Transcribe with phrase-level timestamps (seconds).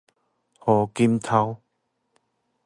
[0.59, 1.57] 胡錦濤